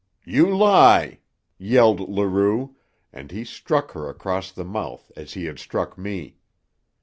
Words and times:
"You 0.25 0.47
lie!" 0.49 1.19
yelled 1.59 2.09
Leroux, 2.09 2.75
and 3.13 3.29
he 3.29 3.43
struck 3.45 3.91
her 3.91 4.09
across 4.09 4.51
the 4.51 4.65
mouth 4.65 5.11
as 5.15 5.33
he 5.35 5.45
had 5.45 5.59
struck 5.59 5.95
me. 5.95 6.37